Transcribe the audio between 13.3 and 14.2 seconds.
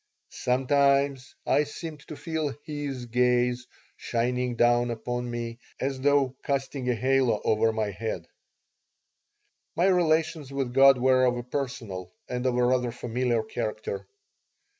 character.